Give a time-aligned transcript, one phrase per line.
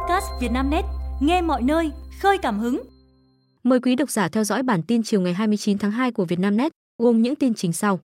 [0.00, 0.84] podcast Vietnamnet,
[1.20, 2.82] nghe mọi nơi, khơi cảm hứng.
[3.62, 6.72] Mời quý độc giả theo dõi bản tin chiều ngày 29 tháng 2 của Vietnamnet,
[6.98, 8.00] gồm những tin chính sau.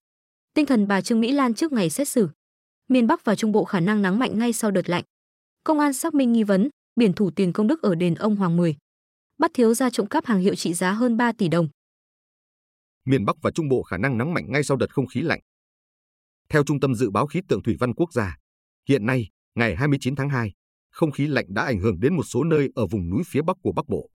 [0.55, 2.29] Tinh thần bà Trương Mỹ Lan trước ngày xét xử.
[2.89, 5.05] Miền Bắc và Trung Bộ khả năng nắng mạnh ngay sau đợt lạnh.
[5.65, 8.57] Công an xác minh nghi vấn, biển thủ tiền công đức ở đền ông Hoàng
[8.57, 8.77] Mười.
[9.39, 11.69] Bắt thiếu gia trộm cắp hàng hiệu trị giá hơn 3 tỷ đồng.
[13.05, 15.41] Miền Bắc và Trung Bộ khả năng nắng mạnh ngay sau đợt không khí lạnh.
[16.49, 18.37] Theo Trung tâm Dự báo Khí tượng Thủy văn Quốc gia,
[18.89, 20.53] hiện nay, ngày 29 tháng 2,
[20.97, 23.57] không khí lạnh đã ảnh hưởng đến một số nơi ở vùng núi phía Bắc
[23.63, 24.11] của Bắc Bộ.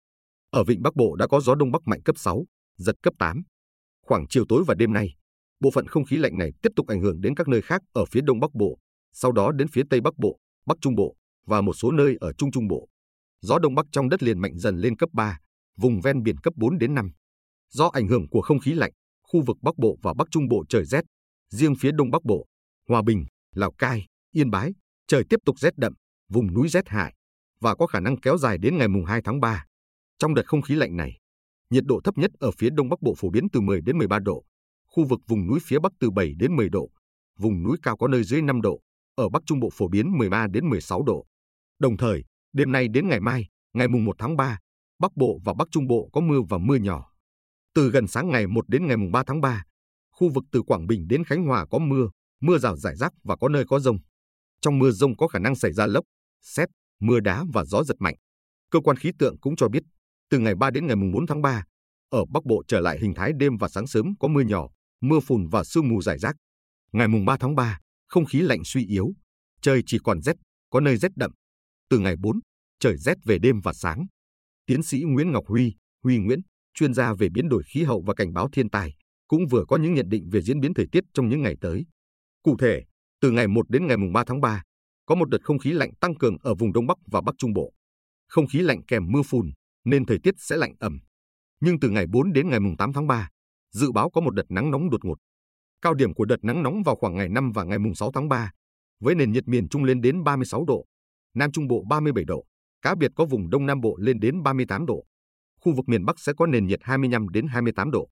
[0.50, 2.46] Ở vịnh Bắc Bộ đã có gió Đông Bắc mạnh cấp 6,
[2.78, 3.44] giật cấp 8.
[4.06, 5.16] Khoảng chiều tối và đêm nay,
[5.60, 8.06] bộ phận không khí lạnh này tiếp tục ảnh hưởng đến các nơi khác ở
[8.06, 8.78] phía Đông Bắc Bộ,
[9.14, 11.16] sau đó đến phía Tây Bắc Bộ, Bắc Trung Bộ
[11.46, 12.88] và một số nơi ở Trung Trung Bộ.
[13.42, 15.40] Gió Đông Bắc trong đất liền mạnh dần lên cấp 3,
[15.78, 17.12] vùng ven biển cấp 4 đến 5.
[17.70, 18.92] Do ảnh hưởng của không khí lạnh,
[19.24, 21.02] khu vực Bắc Bộ và Bắc Trung Bộ trời rét,
[21.50, 22.46] riêng phía Đông Bắc Bộ,
[22.88, 24.74] Hòa Bình, Lào Cai, Yên Bái,
[25.08, 25.94] trời tiếp tục rét đậm,
[26.32, 27.14] vùng núi rét hại
[27.62, 29.66] và có khả năng kéo dài đến ngày mùng 2 tháng 3.
[30.20, 31.18] Trong đợt không khí lạnh này,
[31.70, 34.20] nhiệt độ thấp nhất ở phía Đông Bắc Bộ phổ biến từ 10 đến 13
[34.20, 34.44] độ,
[34.88, 36.90] khu vực vùng núi phía Bắc từ 7 đến 10 độ,
[37.40, 38.82] vùng núi cao có nơi dưới 5 độ,
[39.16, 41.26] ở Bắc Trung Bộ phổ biến 13 đến 16 độ.
[41.80, 42.24] Đồng thời,
[42.54, 44.60] đêm nay đến ngày mai, ngày mùng 1 tháng 3,
[45.00, 47.12] Bắc Bộ và Bắc Trung Bộ có mưa và mưa nhỏ.
[47.76, 49.64] Từ gần sáng ngày 1 đến ngày mùng 3 tháng 3,
[50.12, 52.10] khu vực từ Quảng Bình đến Khánh Hòa có mưa,
[52.42, 53.98] mưa rào rải rác và có nơi có rông.
[54.62, 56.06] Trong mưa rông có khả năng xảy ra lốc,
[56.42, 58.16] xét, mưa đá và gió giật mạnh.
[58.72, 59.84] Cơ quan khí tượng cũng cho biết,
[60.30, 61.64] từ ngày 3 đến ngày 4 tháng 3,
[62.10, 64.68] ở Bắc Bộ trở lại hình thái đêm và sáng sớm có mưa nhỏ,
[65.02, 66.36] mưa phùn và sương mù rải rác.
[66.92, 69.14] Ngày 3 tháng 3, không khí lạnh suy yếu,
[69.62, 70.36] trời chỉ còn rét,
[70.70, 71.32] có nơi rét đậm.
[71.90, 72.40] Từ ngày 4,
[72.80, 74.06] trời rét về đêm và sáng.
[74.66, 76.40] Tiến sĩ Nguyễn Ngọc Huy, Huy Nguyễn,
[76.74, 78.96] chuyên gia về biến đổi khí hậu và cảnh báo thiên tai,
[79.28, 81.86] cũng vừa có những nhận định về diễn biến thời tiết trong những ngày tới.
[82.44, 82.84] Cụ thể,
[83.22, 84.64] từ ngày 1 đến ngày 3 tháng 3,
[85.12, 87.54] có một đợt không khí lạnh tăng cường ở vùng Đông Bắc và Bắc Trung
[87.54, 87.74] Bộ.
[88.28, 89.52] Không khí lạnh kèm mưa phùn
[89.86, 91.00] nên thời tiết sẽ lạnh ẩm.
[91.60, 93.30] Nhưng từ ngày 4 đến ngày 8 tháng 3,
[93.72, 95.18] dự báo có một đợt nắng nóng đột ngột.
[95.82, 98.52] Cao điểm của đợt nắng nóng vào khoảng ngày 5 và ngày 6 tháng 3,
[99.00, 100.86] với nền nhiệt miền Trung lên đến 36 độ,
[101.34, 102.46] Nam Trung Bộ 37 độ,
[102.82, 105.06] cá biệt có vùng Đông Nam Bộ lên đến 38 độ.
[105.62, 108.10] Khu vực miền Bắc sẽ có nền nhiệt 25 đến 28 độ.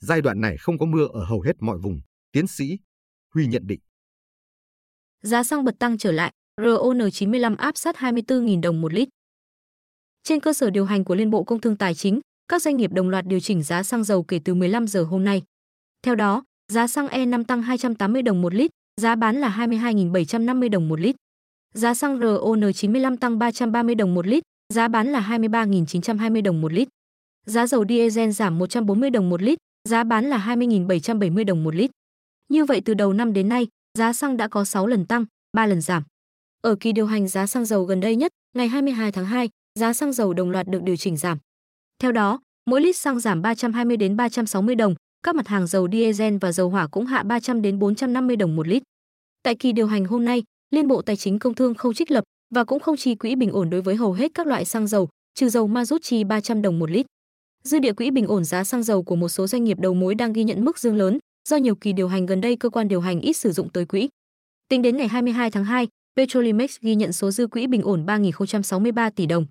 [0.00, 2.00] Giai đoạn này không có mưa ở hầu hết mọi vùng,
[2.32, 2.78] tiến sĩ
[3.34, 3.80] Huy nhận định.
[5.26, 9.08] Giá xăng bật tăng trở lại, RON95 áp sát 24.000 đồng một lít.
[10.22, 12.92] Trên cơ sở điều hành của Liên Bộ Công Thương Tài chính, các doanh nghiệp
[12.92, 15.42] đồng loạt điều chỉnh giá xăng dầu kể từ 15 giờ hôm nay.
[16.02, 18.70] Theo đó, giá xăng E5 tăng 280 đồng một lít,
[19.00, 21.16] giá bán là 22.750 đồng một lít.
[21.74, 24.42] Giá xăng RON95 tăng 330 đồng một lít,
[24.74, 26.88] giá bán là 23.920 đồng một lít.
[27.46, 31.90] Giá dầu diesel giảm 140 đồng một lít, giá bán là 20.770 đồng một lít.
[32.48, 35.66] Như vậy từ đầu năm đến nay, giá xăng đã có 6 lần tăng, 3
[35.66, 36.02] lần giảm.
[36.62, 39.48] Ở kỳ điều hành giá xăng dầu gần đây nhất, ngày 22 tháng 2,
[39.78, 41.38] giá xăng dầu đồng loạt được điều chỉnh giảm.
[41.98, 42.40] Theo đó,
[42.70, 46.70] mỗi lít xăng giảm 320 đến 360 đồng, các mặt hàng dầu diesel và dầu
[46.70, 48.82] hỏa cũng hạ 300 đến 450 đồng một lít.
[49.42, 52.24] Tại kỳ điều hành hôm nay, Liên Bộ Tài chính Công Thương không trích lập
[52.54, 55.08] và cũng không chi quỹ bình ổn đối với hầu hết các loại xăng dầu,
[55.34, 57.06] trừ dầu ma rút chi 300 đồng một lít.
[57.64, 60.14] Dư địa quỹ bình ổn giá xăng dầu của một số doanh nghiệp đầu mối
[60.14, 61.18] đang ghi nhận mức dương lớn,
[61.48, 63.86] do nhiều kỳ điều hành gần đây cơ quan điều hành ít sử dụng tới
[63.86, 64.08] quỹ.
[64.68, 69.10] Tính đến ngày 22 tháng 2, Petrolimex ghi nhận số dư quỹ bình ổn 3.063
[69.16, 69.46] tỷ đồng.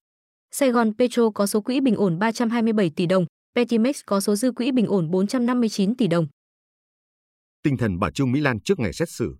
[0.52, 4.52] Sài Gòn Petro có số quỹ bình ổn 327 tỷ đồng, Petimex có số dư
[4.52, 6.28] quỹ bình ổn 459 tỷ đồng.
[7.64, 9.36] Tinh thần bà Trương Mỹ Lan trước ngày xét xử.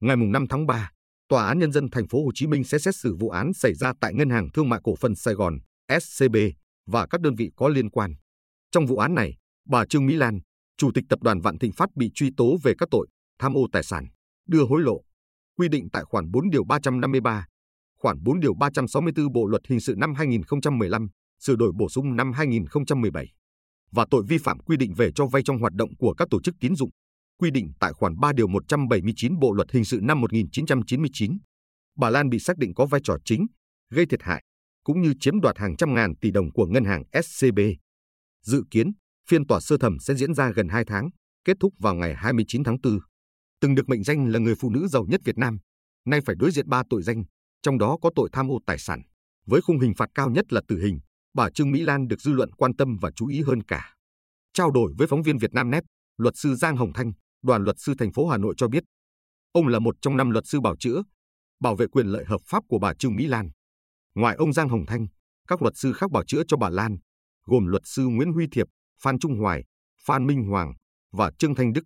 [0.00, 0.90] Ngày 5 tháng 3,
[1.28, 3.74] Tòa án Nhân dân thành phố Hồ Chí Minh sẽ xét xử vụ án xảy
[3.74, 5.58] ra tại Ngân hàng Thương mại Cổ phần Sài Gòn,
[6.00, 6.36] SCB
[6.86, 8.14] và các đơn vị có liên quan.
[8.70, 9.36] Trong vụ án này,
[9.68, 10.40] bà Trương Mỹ Lan,
[10.76, 13.06] Chủ tịch Tập đoàn Vạn Thịnh Phát bị truy tố về các tội
[13.38, 14.06] tham ô tài sản,
[14.48, 15.00] đưa hối lộ,
[15.56, 17.46] quy định tại khoản 4 điều 353,
[17.98, 21.08] khoản 4 điều 364 Bộ luật hình sự năm 2015,
[21.40, 23.26] sửa đổi bổ sung năm 2017
[23.94, 26.42] và tội vi phạm quy định về cho vay trong hoạt động của các tổ
[26.42, 26.90] chức tín dụng,
[27.38, 31.38] quy định tại khoản 3 điều 179 Bộ luật hình sự năm 1999.
[31.96, 33.46] Bà Lan bị xác định có vai trò chính,
[33.90, 34.42] gây thiệt hại
[34.84, 37.58] cũng như chiếm đoạt hàng trăm ngàn tỷ đồng của ngân hàng SCB.
[38.42, 38.92] Dự kiến,
[39.28, 41.08] phiên tòa sơ thẩm sẽ diễn ra gần 2 tháng,
[41.44, 42.98] kết thúc vào ngày 29 tháng 4.
[43.60, 45.58] Từng được mệnh danh là người phụ nữ giàu nhất Việt Nam,
[46.04, 47.24] nay phải đối diện 3 tội danh,
[47.62, 49.02] trong đó có tội tham ô tài sản.
[49.46, 50.98] Với khung hình phạt cao nhất là tử hình,
[51.34, 53.94] bà Trương Mỹ Lan được dư luận quan tâm và chú ý hơn cả.
[54.52, 55.84] Trao đổi với phóng viên Việt Nam Net,
[56.16, 57.12] luật sư Giang Hồng Thanh,
[57.42, 58.84] đoàn luật sư thành phố Hà Nội cho biết,
[59.52, 61.02] ông là một trong năm luật sư bảo chữa,
[61.60, 63.50] bảo vệ quyền lợi hợp pháp của bà Trương Mỹ Lan.
[64.14, 65.06] Ngoài ông Giang Hồng Thanh,
[65.48, 66.96] các luật sư khác bảo chữa cho bà Lan,
[67.44, 68.66] gồm luật sư Nguyễn Huy Thiệp,
[69.02, 69.64] Phan Trung Hoài,
[70.06, 70.74] Phan Minh Hoàng
[71.12, 71.84] và Trương Thanh Đức.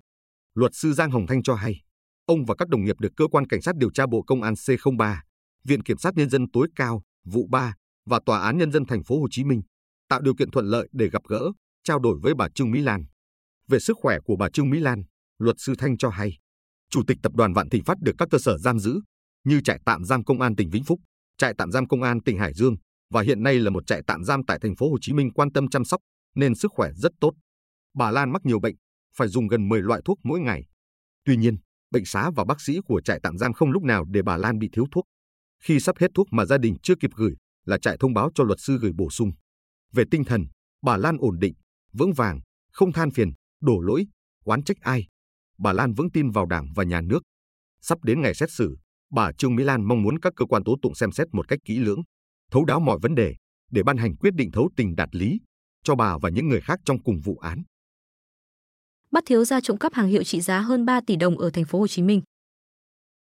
[0.55, 1.83] Luật sư Giang Hồng Thanh cho hay,
[2.27, 4.55] ông và các đồng nghiệp được cơ quan cảnh sát điều tra Bộ Công an
[4.55, 5.17] C03,
[5.65, 7.75] Viện kiểm sát nhân dân tối cao vụ 3
[8.07, 9.63] và Tòa án Nhân dân thành phố Hồ Chí Minh
[10.09, 11.53] tạo điều kiện thuận lợi để gặp gỡ,
[11.85, 13.05] trao đổi với bà Trương Mỹ Lan.
[13.69, 15.03] Về sức khỏe của bà Trương Mỹ Lan,
[15.39, 16.39] luật sư Thanh cho hay,
[16.91, 19.01] Chủ tịch Tập đoàn Vạn Thịnh Phát được các cơ sở giam giữ
[19.45, 21.01] như trại tạm giam công an tỉnh Vĩnh Phúc,
[21.39, 22.77] trại tạm giam công an tỉnh Hải Dương
[23.11, 25.53] và hiện nay là một trại tạm giam tại thành phố Hồ Chí Minh quan
[25.53, 26.01] tâm chăm sóc
[26.39, 27.33] nên sức khỏe rất tốt.
[27.95, 28.77] Bà Lan mắc nhiều bệnh,
[29.17, 30.65] phải dùng gần 10 loại thuốc mỗi ngày.
[31.25, 31.57] Tuy nhiên,
[31.91, 34.59] bệnh xá và bác sĩ của trại tạm giam không lúc nào để bà Lan
[34.59, 35.05] bị thiếu thuốc.
[35.63, 38.45] Khi sắp hết thuốc mà gia đình chưa kịp gửi, là trại thông báo cho
[38.45, 39.31] luật sư gửi bổ sung.
[39.93, 40.47] Về tinh thần,
[40.83, 41.55] bà Lan ổn định,
[41.93, 42.41] vững vàng,
[42.73, 43.31] không than phiền,
[43.61, 44.07] đổ lỗi,
[44.45, 45.07] oán trách ai.
[45.59, 47.23] Bà Lan vững tin vào Đảng và nhà nước.
[47.81, 48.77] Sắp đến ngày xét xử,
[49.11, 51.59] bà Trương Mỹ Lan mong muốn các cơ quan tố tụng xem xét một cách
[51.65, 52.03] kỹ lưỡng,
[52.51, 53.35] thấu đáo mọi vấn đề
[53.71, 55.39] để ban hành quyết định thấu tình đạt lý
[55.89, 57.63] cho bà và những người khác trong cùng vụ án.
[59.11, 61.65] Bắt thiếu gia trộm cắp hàng hiệu trị giá hơn 3 tỷ đồng ở thành
[61.65, 62.23] phố Hồ Chí Minh.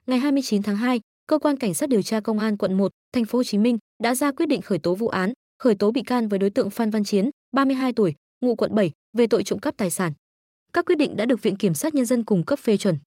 [0.07, 3.25] Ngày 29 tháng 2, cơ quan cảnh sát điều tra công an quận 1, thành
[3.25, 6.03] phố Hồ Chí Minh đã ra quyết định khởi tố vụ án, khởi tố bị
[6.03, 9.59] can với đối tượng Phan Văn Chiến, 32 tuổi, ngụ quận 7 về tội trộm
[9.59, 10.13] cắp tài sản.
[10.73, 12.99] Các quyết định đã được Viện kiểm sát nhân dân cung cấp phê chuẩn.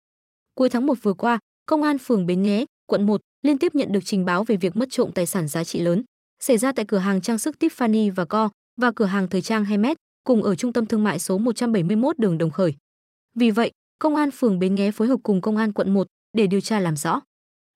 [0.56, 3.92] Cuối tháng 1 vừa qua, Công an phường Bến Nghé, quận 1 liên tiếp nhận
[3.92, 6.04] được trình báo về việc mất trộm tài sản giá trị lớn
[6.42, 9.66] xảy ra tại cửa hàng trang sức Tiffany và Co và cửa hàng thời trang
[9.66, 12.76] Hermes cùng ở trung tâm thương mại số 171 đường Đồng Khởi.
[13.36, 16.48] Vì vậy, công an phường Bến Nghé phối hợp cùng công an quận 1 để
[16.48, 17.22] điều tra làm rõ.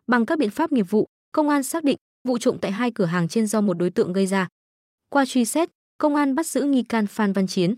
[0.07, 1.97] Bằng các biện pháp nghiệp vụ, công an xác định
[2.27, 4.47] vụ trộm tại hai cửa hàng trên do một đối tượng gây ra.
[5.09, 7.75] Qua truy xét, công an bắt giữ nghi can Phan Văn Chiến.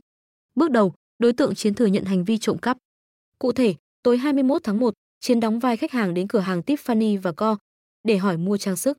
[0.55, 2.77] Bước đầu, đối tượng Chiến thừa nhận hành vi trộm cắp.
[3.39, 7.21] Cụ thể, tối 21 tháng 1, Chiến đóng vai khách hàng đến cửa hàng Tiffany
[7.21, 7.57] và Co
[8.03, 8.97] để hỏi mua trang sức.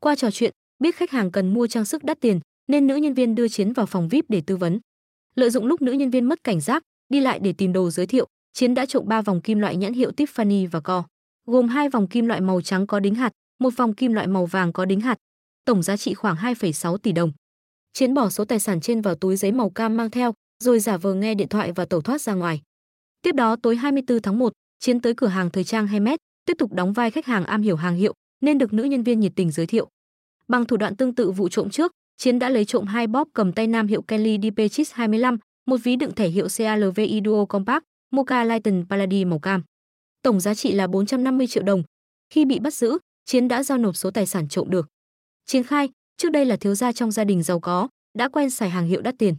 [0.00, 3.14] Qua trò chuyện, biết khách hàng cần mua trang sức đắt tiền, nên nữ nhân
[3.14, 4.80] viên đưa Chiến vào phòng VIP để tư vấn.
[5.34, 8.06] Lợi dụng lúc nữ nhân viên mất cảnh giác, đi lại để tìm đồ giới
[8.06, 11.04] thiệu, Chiến đã trộm 3 vòng kim loại nhãn hiệu Tiffany và Co,
[11.46, 14.46] gồm hai vòng kim loại màu trắng có đính hạt, một vòng kim loại màu
[14.46, 15.18] vàng có đính hạt,
[15.64, 17.32] tổng giá trị khoảng 2,6 tỷ đồng.
[17.92, 20.32] Chiến bỏ số tài sản trên vào túi giấy màu cam mang theo,
[20.64, 22.60] rồi giả vờ nghe điện thoại và tẩu thoát ra ngoài.
[23.22, 26.72] Tiếp đó tối 24 tháng 1, Chiến tới cửa hàng thời trang Hermes, tiếp tục
[26.72, 29.50] đóng vai khách hàng am hiểu hàng hiệu, nên được nữ nhân viên nhiệt tình
[29.50, 29.88] giới thiệu.
[30.48, 33.52] Bằng thủ đoạn tương tự vụ trộm trước, Chiến đã lấy trộm hai bóp cầm
[33.52, 38.44] tay nam hiệu Kelly DP 25, một ví đựng thẻ hiệu CALVI Duo Compact, Mocha
[38.44, 39.62] Lighten Palladi màu cam.
[40.22, 41.82] Tổng giá trị là 450 triệu đồng.
[42.30, 44.88] Khi bị bắt giữ, Chiến đã giao nộp số tài sản trộm được.
[45.46, 47.88] Chiến khai, trước đây là thiếu gia trong gia đình giàu có,
[48.18, 49.34] đã quen xài hàng hiệu đắt tiền.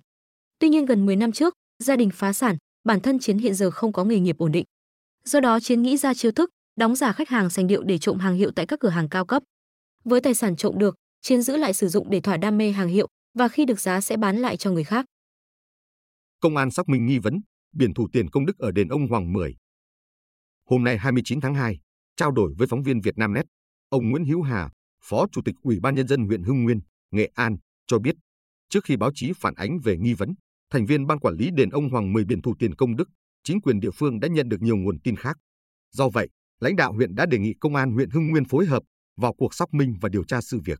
[0.60, 1.54] Tuy nhiên gần 10 năm trước,
[1.84, 4.66] gia đình phá sản, bản thân Chiến hiện giờ không có nghề nghiệp ổn định.
[5.26, 8.20] Do đó Chiến nghĩ ra chiêu thức, đóng giả khách hàng sành điệu để trộm
[8.20, 9.44] hàng hiệu tại các cửa hàng cao cấp.
[10.04, 12.88] Với tài sản trộm được, Chiến giữ lại sử dụng để thỏa đam mê hàng
[12.88, 15.06] hiệu và khi được giá sẽ bán lại cho người khác.
[16.40, 17.42] Công an xác minh nghi vấn,
[17.74, 19.56] biển thủ tiền công đức ở đền ông Hoàng Mười.
[20.70, 21.80] Hôm nay 29 tháng 2,
[22.16, 23.46] trao đổi với phóng viên Vietnamnet,
[23.90, 24.70] ông Nguyễn Hữu Hà,
[25.04, 26.80] Phó Chủ tịch Ủy ban Nhân dân huyện Hưng Nguyên,
[27.12, 28.16] Nghệ An, cho biết,
[28.70, 30.34] trước khi báo chí phản ánh về nghi vấn,
[30.72, 33.10] thành viên ban quản lý đền ông Hoàng Mười biển thủ tiền công đức,
[33.44, 35.38] chính quyền địa phương đã nhận được nhiều nguồn tin khác.
[35.92, 36.30] Do vậy,
[36.60, 38.84] lãnh đạo huyện đã đề nghị công an huyện Hưng Nguyên phối hợp
[39.18, 40.80] vào cuộc xác minh và điều tra sự việc.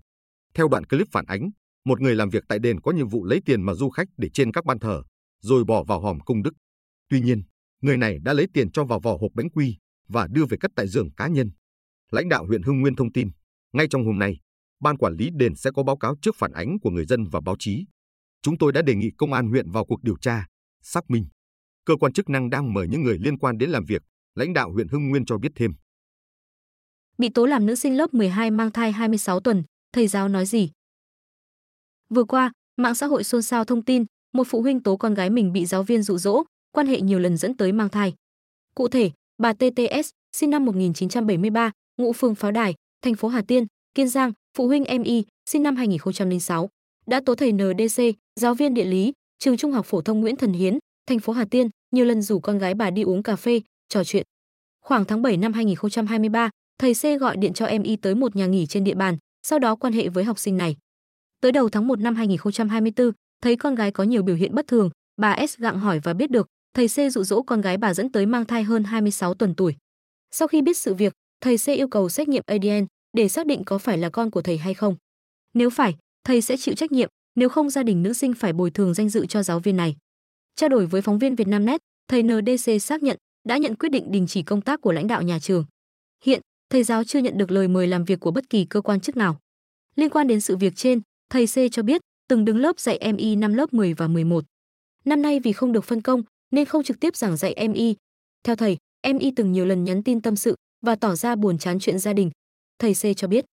[0.58, 1.50] Theo đoạn clip phản ánh,
[1.86, 4.30] một người làm việc tại đền có nhiệm vụ lấy tiền mà du khách để
[4.34, 5.04] trên các ban thờ,
[5.42, 6.54] rồi bỏ vào hòm công đức.
[7.10, 7.44] Tuy nhiên,
[7.82, 9.78] người này đã lấy tiền cho vào vỏ hộp bánh quy
[10.08, 11.52] và đưa về cất tại giường cá nhân.
[12.12, 13.30] Lãnh đạo huyện Hưng Nguyên thông tin,
[13.74, 14.40] ngay trong hôm nay,
[14.80, 17.42] ban quản lý đền sẽ có báo cáo trước phản ánh của người dân và
[17.42, 17.86] báo chí.
[18.42, 20.46] Chúng tôi đã đề nghị công an huyện vào cuộc điều tra,
[20.84, 21.26] xác minh.
[21.86, 24.02] Cơ quan chức năng đang mời những người liên quan đến làm việc,
[24.36, 25.74] lãnh đạo huyện Hưng Nguyên cho biết thêm.
[27.18, 29.64] Bị tố làm nữ sinh lớp 12 mang thai 26 tuần,
[29.98, 30.70] thầy giáo nói gì?
[32.10, 32.52] Vừa qua,
[32.82, 35.66] mạng xã hội xôn xao thông tin, một phụ huynh tố con gái mình bị
[35.66, 38.14] giáo viên dụ dỗ, quan hệ nhiều lần dẫn tới mang thai.
[38.76, 43.66] Cụ thể, bà TTS, sinh năm 1973, ngụ phường Pháo Đài, thành phố Hà Tiên,
[43.96, 46.70] Kiên Giang, phụ huynh MI, sinh năm 2006,
[47.08, 48.04] đã tố thầy NDC,
[48.40, 50.78] giáo viên địa lý, trường Trung học phổ thông Nguyễn Thần Hiến,
[51.08, 54.04] thành phố Hà Tiên, nhiều lần rủ con gái bà đi uống cà phê, trò
[54.04, 54.24] chuyện.
[54.82, 56.50] Khoảng tháng 7 năm 2023,
[56.80, 59.18] thầy C gọi điện cho MI tới một nhà nghỉ trên địa bàn,
[59.50, 60.78] sau đó quan hệ với học sinh này.
[61.42, 63.12] Tới đầu tháng 1 năm 2024,
[63.42, 64.90] thấy con gái có nhiều biểu hiện bất thường,
[65.22, 68.12] bà S gặng hỏi và biết được, thầy C dụ dỗ con gái bà dẫn
[68.12, 69.76] tới mang thai hơn 26 tuần tuổi.
[70.32, 72.86] Sau khi biết sự việc, thầy C yêu cầu xét nghiệm ADN
[73.18, 74.96] để xác định có phải là con của thầy hay không.
[75.54, 78.72] Nếu phải, thầy sẽ chịu trách nhiệm, nếu không gia đình nữ sinh phải bồi
[78.72, 79.96] thường danh dự cho giáo viên này.
[80.56, 84.28] Trao đổi với phóng viên Vietnamnet, thầy NDC xác nhận đã nhận quyết định đình
[84.28, 85.66] chỉ công tác của lãnh đạo nhà trường.
[86.24, 89.00] Hiện, thầy giáo chưa nhận được lời mời làm việc của bất kỳ cơ quan
[89.00, 89.40] chức nào.
[89.96, 93.18] Liên quan đến sự việc trên, thầy C cho biết từng đứng lớp dạy em
[93.18, 94.44] Y năm lớp 10 và 11.
[95.06, 97.96] Năm nay vì không được phân công nên không trực tiếp giảng dạy em Y.
[98.44, 100.56] Theo thầy, em Y từng nhiều lần nhắn tin tâm sự
[100.86, 102.32] và tỏ ra buồn chán chuyện gia đình.
[102.80, 103.46] Thầy C cho biết,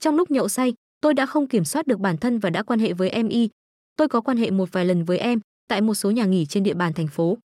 [0.00, 2.80] trong lúc nhậu say, Tôi đã không kiểm soát được bản thân và đã quan
[2.80, 3.48] hệ với em Y.
[3.96, 6.62] Tôi có quan hệ một vài lần với em tại một số nhà nghỉ trên
[6.62, 7.38] địa bàn thành phố.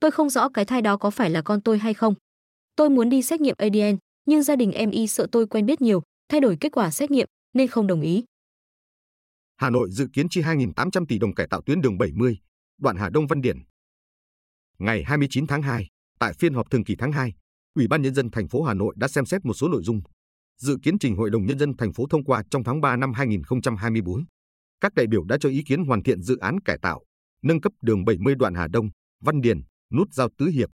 [0.00, 2.14] Tôi không rõ cái thai đó có phải là con tôi hay không.
[2.76, 3.96] Tôi muốn đi xét nghiệm ADN,
[4.26, 7.10] nhưng gia đình em Y sợ tôi quen biết nhiều, thay đổi kết quả xét
[7.10, 8.24] nghiệm nên không đồng ý.
[9.56, 12.38] Hà Nội dự kiến chi 2.800 tỷ đồng cải tạo tuyến đường 70,
[12.78, 13.58] đoạn Hà Đông Văn Điển.
[14.78, 15.86] Ngày 29 tháng 2,
[16.18, 17.32] tại phiên họp thường kỳ tháng 2,
[17.74, 20.00] Ủy ban nhân dân thành phố Hà Nội đã xem xét một số nội dung
[20.58, 23.12] dự kiến trình Hội đồng nhân dân thành phố thông qua trong tháng 3 năm
[23.12, 24.24] 2024.
[24.80, 27.02] Các đại biểu đã cho ý kiến hoàn thiện dự án cải tạo,
[27.42, 28.88] nâng cấp đường 70 đoạn Hà Đông,
[29.24, 29.60] Văn Điền,
[29.92, 30.70] nút giao Tứ Hiệp.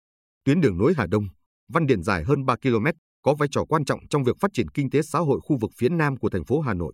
[0.43, 1.27] Tuyến đường nối Hà Đông,
[1.73, 2.85] Văn Điền dài hơn 3 km,
[3.27, 5.71] có vai trò quan trọng trong việc phát triển kinh tế xã hội khu vực
[5.77, 6.93] phía Nam của thành phố Hà Nội.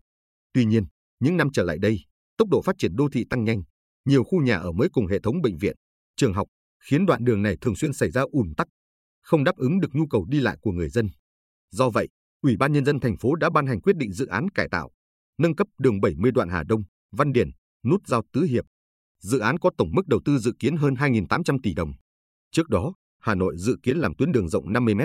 [0.54, 0.84] Tuy nhiên,
[1.20, 2.00] những năm trở lại đây,
[2.38, 3.62] tốc độ phát triển đô thị tăng nhanh,
[4.06, 5.76] nhiều khu nhà ở mới cùng hệ thống bệnh viện,
[6.18, 6.48] trường học,
[6.90, 8.68] khiến đoạn đường này thường xuyên xảy ra ùn tắc,
[9.22, 11.10] không đáp ứng được nhu cầu đi lại của người dân.
[11.72, 12.08] Do vậy,
[12.42, 14.92] Ủy ban nhân dân thành phố đã ban hành quyết định dự án cải tạo,
[15.38, 17.50] nâng cấp đường 70 đoạn Hà Đông, Văn Điển,
[17.86, 18.66] nút giao Tứ Hiệp.
[19.20, 21.92] Dự án có tổng mức đầu tư dự kiến hơn 2.800 tỷ đồng.
[22.52, 25.00] Trước đó, Hà Nội dự kiến làm tuyến đường rộng 50 m,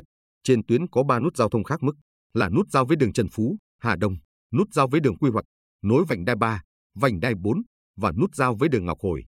[0.49, 1.93] trên tuyến có 3 nút giao thông khác mức,
[2.35, 4.17] là nút giao với đường Trần Phú, Hà Đông,
[4.53, 5.45] nút giao với đường Quy hoạch,
[5.83, 6.63] nối vành đai 3,
[6.95, 7.63] vành đai 4
[7.97, 9.25] và nút giao với đường Ngọc Hồi.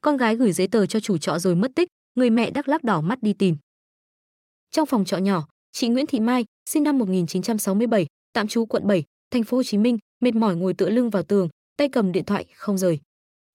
[0.00, 2.84] Con gái gửi giấy tờ cho chủ trọ rồi mất tích, người mẹ đắc lắc
[2.84, 3.56] đỏ mắt đi tìm.
[4.70, 9.04] Trong phòng trọ nhỏ, chị Nguyễn Thị Mai, sinh năm 1967, tạm trú quận 7,
[9.30, 12.24] thành phố Hồ Chí Minh, mệt mỏi ngồi tựa lưng vào tường, tay cầm điện
[12.24, 13.00] thoại không rời.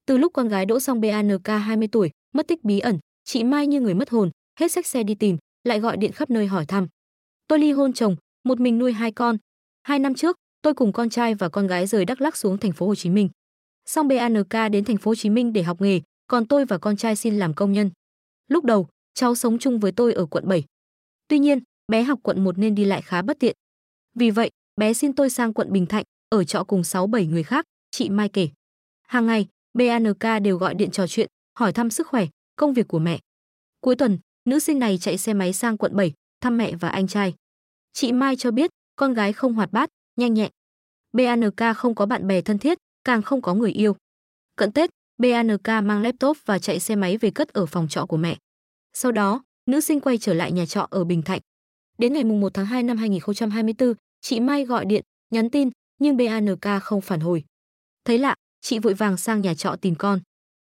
[0.05, 3.67] Từ lúc con gái đỗ xong BANK 20 tuổi, mất tích bí ẩn, chị Mai
[3.67, 6.65] như người mất hồn, hết sách xe đi tìm, lại gọi điện khắp nơi hỏi
[6.65, 6.87] thăm.
[7.47, 9.37] Tôi ly hôn chồng, một mình nuôi hai con.
[9.83, 12.71] Hai năm trước, tôi cùng con trai và con gái rời Đắk Lắk xuống thành
[12.71, 13.29] phố Hồ Chí Minh.
[13.85, 16.97] Xong BANK đến thành phố Hồ Chí Minh để học nghề, còn tôi và con
[16.97, 17.91] trai xin làm công nhân.
[18.47, 20.63] Lúc đầu, cháu sống chung với tôi ở quận 7.
[21.27, 23.55] Tuy nhiên, bé học quận 1 nên đi lại khá bất tiện.
[24.15, 27.65] Vì vậy, bé xin tôi sang quận Bình Thạnh, ở trọ cùng 6-7 người khác,
[27.91, 28.49] chị Mai kể.
[29.07, 31.27] Hàng ngày, BANK đều gọi điện trò chuyện,
[31.59, 33.19] hỏi thăm sức khỏe, công việc của mẹ.
[33.81, 37.07] Cuối tuần, nữ sinh này chạy xe máy sang quận 7, thăm mẹ và anh
[37.07, 37.33] trai.
[37.93, 40.51] Chị Mai cho biết, con gái không hoạt bát, nhanh nhẹn.
[41.13, 43.95] BANK không có bạn bè thân thiết, càng không có người yêu.
[44.55, 48.17] Cận Tết, BANK mang laptop và chạy xe máy về cất ở phòng trọ của
[48.17, 48.38] mẹ.
[48.93, 51.39] Sau đó, nữ sinh quay trở lại nhà trọ ở Bình Thạnh.
[51.98, 55.69] Đến ngày 1 tháng 2 năm 2024, chị Mai gọi điện, nhắn tin,
[56.00, 57.43] nhưng BANK không phản hồi.
[58.05, 60.19] Thấy lạ, chị vội vàng sang nhà trọ tìm con.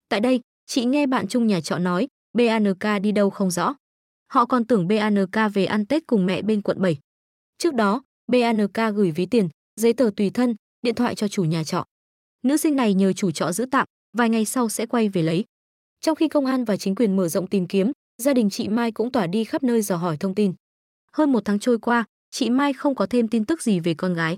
[0.08, 3.74] Tại đây, chị nghe bạn chung nhà trọ nói, BANK đi đâu không rõ.
[4.32, 6.98] Họ còn tưởng BANK về ăn Tết cùng mẹ bên quận 7.
[7.58, 8.02] Trước đó,
[8.32, 11.84] BANK gửi ví tiền, giấy tờ tùy thân, điện thoại cho chủ nhà trọ.
[12.42, 15.44] Nữ sinh này nhờ chủ trọ giữ tạm, vài ngày sau sẽ quay về lấy.
[16.00, 17.92] Trong khi công an và chính quyền mở rộng tìm kiếm,
[18.22, 20.54] gia đình chị Mai cũng tỏa đi khắp nơi dò hỏi thông tin.
[21.12, 24.14] Hơn một tháng trôi qua, chị Mai không có thêm tin tức gì về con
[24.14, 24.36] gái.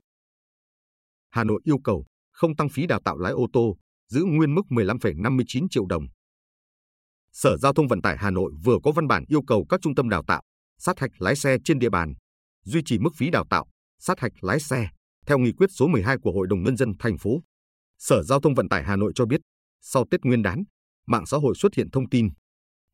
[1.30, 3.76] Hà Nội yêu cầu không tăng phí đào tạo lái ô tô,
[4.08, 6.06] giữ nguyên mức 15,59 triệu đồng.
[7.32, 9.94] Sở Giao thông Vận tải Hà Nội vừa có văn bản yêu cầu các trung
[9.94, 10.42] tâm đào tạo,
[10.78, 12.14] sát hạch lái xe trên địa bàn
[12.64, 13.66] duy trì mức phí đào tạo,
[13.98, 14.88] sát hạch lái xe
[15.26, 17.42] theo nghị quyết số 12 của Hội đồng nhân dân thành phố.
[17.98, 19.40] Sở Giao thông Vận tải Hà Nội cho biết,
[19.80, 20.64] sau Tết Nguyên đán,
[21.06, 22.28] mạng xã hội xuất hiện thông tin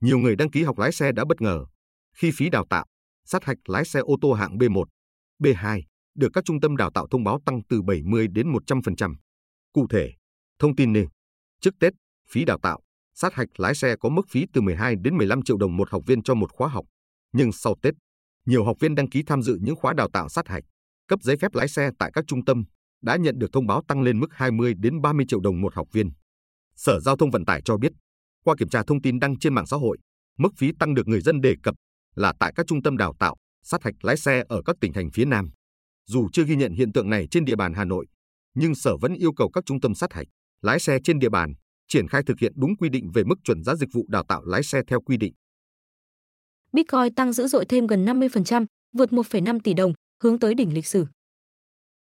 [0.01, 1.67] nhiều người đăng ký học lái xe đã bất ngờ
[2.17, 2.87] khi phí đào tạo,
[3.25, 4.85] sát hạch lái xe ô tô hạng B1,
[5.43, 5.83] B2
[6.15, 9.15] được các trung tâm đào tạo thông báo tăng từ 70 đến 100%.
[9.73, 10.13] Cụ thể,
[10.59, 11.07] thông tin nêu,
[11.61, 11.93] trước Tết,
[12.31, 12.81] phí đào tạo,
[13.19, 16.03] sát hạch lái xe có mức phí từ 12 đến 15 triệu đồng một học
[16.07, 16.85] viên cho một khóa học.
[17.33, 17.95] Nhưng sau Tết,
[18.47, 20.65] nhiều học viên đăng ký tham dự những khóa đào tạo sát hạch,
[21.09, 22.65] cấp giấy phép lái xe tại các trung tâm
[23.03, 25.89] đã nhận được thông báo tăng lên mức 20 đến 30 triệu đồng một học
[25.93, 26.11] viên.
[26.77, 27.93] Sở Giao thông Vận tải cho biết,
[28.45, 29.99] qua kiểm tra thông tin đăng trên mạng xã hội,
[30.39, 31.75] mức phí tăng được người dân đề cập
[32.15, 35.11] là tại các trung tâm đào tạo, sát hạch lái xe ở các tỉnh thành
[35.11, 35.51] phía Nam.
[36.07, 38.07] Dù chưa ghi nhận hiện tượng này trên địa bàn Hà Nội,
[38.55, 40.27] nhưng Sở vẫn yêu cầu các trung tâm sát hạch,
[40.63, 41.55] lái xe trên địa bàn
[41.89, 44.45] triển khai thực hiện đúng quy định về mức chuẩn giá dịch vụ đào tạo
[44.45, 45.33] lái xe theo quy định.
[46.73, 50.87] Bitcoin tăng dữ dội thêm gần 50%, vượt 1,5 tỷ đồng, hướng tới đỉnh lịch
[50.87, 51.07] sử.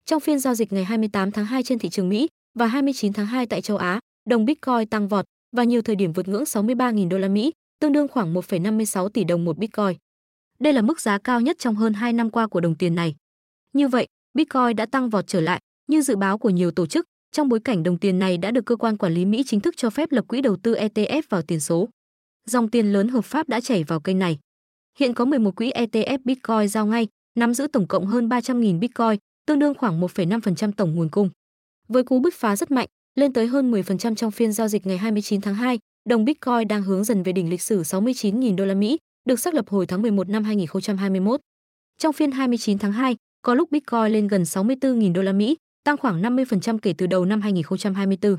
[0.05, 2.27] Trong phiên giao dịch ngày 28 tháng 2 trên thị trường Mỹ
[2.59, 3.99] và 29 tháng 2 tại châu Á,
[4.29, 5.25] đồng Bitcoin tăng vọt
[5.55, 9.23] và nhiều thời điểm vượt ngưỡng 63.000 đô la Mỹ, tương đương khoảng 1,56 tỷ
[9.23, 9.97] đồng một Bitcoin.
[10.59, 13.15] Đây là mức giá cao nhất trong hơn 2 năm qua của đồng tiền này.
[13.73, 17.05] Như vậy, Bitcoin đã tăng vọt trở lại, như dự báo của nhiều tổ chức,
[17.31, 19.77] trong bối cảnh đồng tiền này đã được cơ quan quản lý Mỹ chính thức
[19.77, 21.89] cho phép lập quỹ đầu tư ETF vào tiền số.
[22.47, 24.39] Dòng tiền lớn hợp pháp đã chảy vào kênh này.
[24.99, 27.07] Hiện có 11 quỹ ETF Bitcoin giao ngay,
[27.39, 31.29] nắm giữ tổng cộng hơn 300.000 Bitcoin, tương đương khoảng 1,5% tổng nguồn cung.
[31.87, 34.97] Với cú bứt phá rất mạnh, lên tới hơn 10% trong phiên giao dịch ngày
[34.97, 38.73] 29 tháng 2, đồng Bitcoin đang hướng dần về đỉnh lịch sử 69.000 đô la
[38.73, 41.41] Mỹ, được xác lập hồi tháng 11 năm 2021.
[41.97, 45.97] Trong phiên 29 tháng 2, có lúc Bitcoin lên gần 64.000 đô la Mỹ, tăng
[45.97, 48.37] khoảng 50% kể từ đầu năm 2024.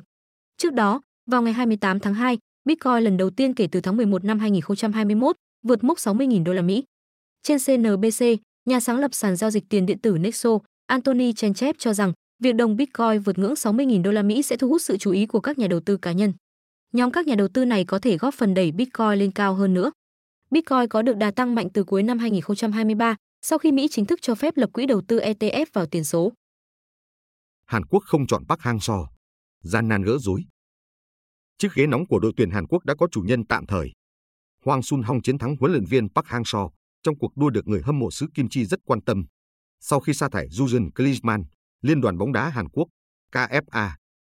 [0.56, 4.24] Trước đó, vào ngày 28 tháng 2, Bitcoin lần đầu tiên kể từ tháng 11
[4.24, 6.84] năm 2021 vượt mốc 60.000 đô la Mỹ.
[7.42, 8.24] Trên CNBC,
[8.64, 12.52] nhà sáng lập sàn giao dịch tiền điện tử Nexo, Anthony Chenchev cho rằng việc
[12.52, 15.40] đồng Bitcoin vượt ngưỡng 60.000 đô la Mỹ sẽ thu hút sự chú ý của
[15.40, 16.32] các nhà đầu tư cá nhân.
[16.92, 19.74] Nhóm các nhà đầu tư này có thể góp phần đẩy Bitcoin lên cao hơn
[19.74, 19.90] nữa.
[20.50, 24.22] Bitcoin có được đà tăng mạnh từ cuối năm 2023 sau khi Mỹ chính thức
[24.22, 26.32] cho phép lập quỹ đầu tư ETF vào tiền số.
[27.72, 29.06] Hàn Quốc không chọn Park Hang-seo,
[29.62, 30.44] gian nan gỡ rối.
[31.58, 33.92] Chiếc ghế nóng của đội tuyển Hàn Quốc đã có chủ nhân tạm thời.
[34.64, 36.70] Hoàng Sun Hong chiến thắng huấn luyện viên Park Hang-seo
[37.02, 39.24] trong cuộc đua được người hâm mộ xứ Kim Chi rất quan tâm.
[39.80, 41.42] Sau khi sa thải Jurgen Klinsmann,
[41.82, 42.88] Liên đoàn bóng đá Hàn Quốc,
[43.32, 43.90] KFA,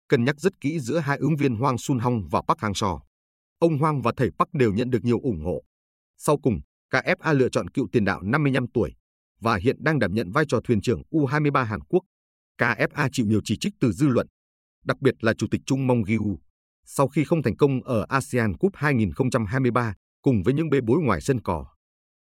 [0.08, 3.00] cân nhắc rất kỹ giữa hai ứng viên Hoàng Sun Hong và Park Hang-seo.
[3.58, 5.62] Ông Hoàng và thầy Park đều nhận được nhiều ủng hộ.
[6.16, 8.94] Sau cùng, KFA lựa chọn cựu tiền đạo 55 tuổi
[9.40, 12.02] và hiện đang đảm nhận vai trò thuyền trưởng U23 Hàn Quốc.
[12.60, 14.26] KFA chịu nhiều chỉ trích từ dư luận,
[14.84, 16.38] đặc biệt là Chủ tịch Trung Mong Gyu.
[16.86, 21.20] Sau khi không thành công ở ASEAN Cup 2023 cùng với những bê bối ngoài
[21.20, 21.66] sân cỏ.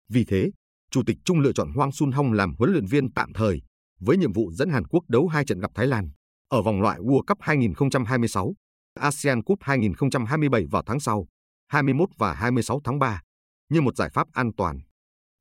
[0.09, 0.51] Vì thế,
[0.91, 3.61] Chủ tịch Trung lựa chọn Hoang Sun Hong làm huấn luyện viên tạm thời
[3.99, 6.09] với nhiệm vụ dẫn Hàn Quốc đấu hai trận gặp Thái Lan
[6.49, 8.53] ở vòng loại World Cup 2026,
[8.93, 11.27] ASEAN Cup 2027 vào tháng sau,
[11.67, 13.21] 21 và 26 tháng 3
[13.69, 14.79] như một giải pháp an toàn.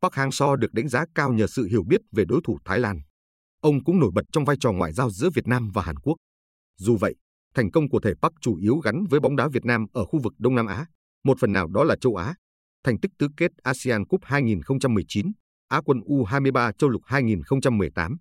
[0.02, 3.00] Park Hang-seo được đánh giá cao nhờ sự hiểu biết về đối thủ Thái Lan.
[3.60, 6.16] Ông cũng nổi bật trong vai trò ngoại giao giữa Việt Nam và Hàn Quốc.
[6.78, 7.14] Dù vậy,
[7.54, 10.20] thành công của thể Park chủ yếu gắn với bóng đá Việt Nam ở khu
[10.22, 10.86] vực Đông Nam Á,
[11.24, 12.34] một phần nào đó là châu Á.
[12.84, 15.32] Thành tích tứ kết ASEAN Cup 2019,
[15.68, 18.16] Á quân U23 châu lục 2018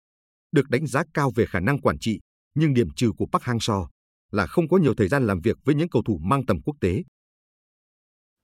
[0.51, 2.19] được đánh giá cao về khả năng quản trị,
[2.55, 3.87] nhưng điểm trừ của Park Hang-seo
[4.31, 6.75] là không có nhiều thời gian làm việc với những cầu thủ mang tầm quốc
[6.81, 7.03] tế.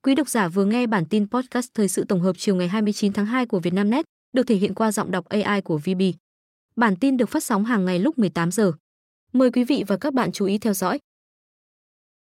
[0.03, 3.13] Quý độc giả vừa nghe bản tin podcast thời sự tổng hợp chiều ngày 29
[3.13, 6.01] tháng 2 của Vietnamnet, được thể hiện qua giọng đọc AI của VB.
[6.75, 8.71] Bản tin được phát sóng hàng ngày lúc 18 giờ.
[9.33, 10.99] Mời quý vị và các bạn chú ý theo dõi.